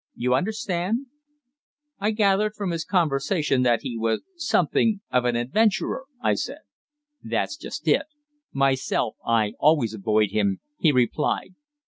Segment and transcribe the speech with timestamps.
[0.15, 1.05] You understand."
[1.99, 6.61] "I gathered from his conversation that he was something of an adventurer," I said.
[7.23, 8.07] "That's just it.
[8.51, 11.53] Myself, I always avoid him," he replied.